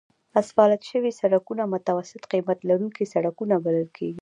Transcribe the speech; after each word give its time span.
اسفالت 0.41 0.81
شوي 0.89 1.11
سړکونه 1.21 1.63
متوسط 1.73 2.23
قیمت 2.31 2.59
لرونکي 2.69 3.05
سړکونه 3.13 3.55
بلل 3.65 3.87
کیږي 3.95 4.09